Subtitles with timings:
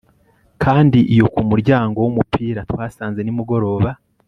[0.63, 3.89] Kandi iyo ku muryango wumupira twasanze nimugoroba